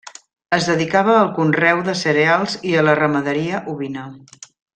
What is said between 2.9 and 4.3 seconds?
ramaderia ovina.